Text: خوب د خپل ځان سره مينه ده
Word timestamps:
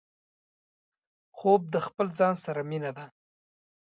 خوب 1.37 1.61
د 1.73 1.75
خپل 1.85 2.07
ځان 2.19 2.35
سره 2.45 2.61
مينه 2.69 2.91
ده 2.97 3.05